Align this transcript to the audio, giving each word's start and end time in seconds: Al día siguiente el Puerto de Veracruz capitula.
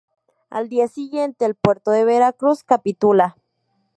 Al 0.49 0.67
día 0.67 0.87
siguiente 0.87 1.45
el 1.45 1.53
Puerto 1.53 1.91
de 1.91 2.05
Veracruz 2.05 2.63
capitula. 2.63 3.37